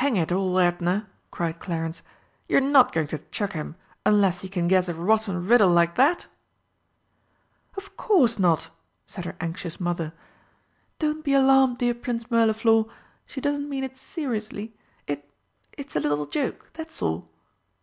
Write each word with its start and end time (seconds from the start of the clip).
"Hang 0.00 0.16
it 0.16 0.32
all, 0.32 0.58
Edna!" 0.58 1.10
cried 1.30 1.58
Clarence, 1.60 2.00
"you're 2.48 2.58
not 2.62 2.90
going 2.90 3.06
to 3.08 3.18
chuck 3.30 3.52
him 3.52 3.76
unless 4.06 4.40
he 4.40 4.48
can 4.48 4.66
guess 4.66 4.88
a 4.88 4.94
rotten 4.94 5.46
riddle 5.46 5.68
like 5.68 5.94
that!" 5.96 6.26
"Of 7.76 7.94
course 7.98 8.38
not!" 8.38 8.70
said 9.06 9.26
her 9.26 9.36
anxious 9.42 9.78
Mother. 9.78 10.14
"Don't 10.98 11.22
be 11.22 11.34
alarmed, 11.34 11.76
dear 11.76 11.92
Prince 11.92 12.30
Mirliflor. 12.30 12.86
She 13.26 13.42
doesn't 13.42 13.68
mean 13.68 13.84
it 13.84 13.98
seriously. 13.98 14.74
It 15.06 15.30
it's 15.76 15.96
a 15.96 16.00
little 16.00 16.24
joke, 16.24 16.70
that's 16.72 17.02
all!" 17.02 17.28